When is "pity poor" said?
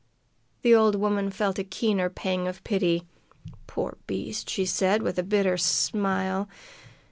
2.63-3.99